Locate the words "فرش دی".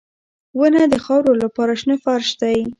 2.03-2.57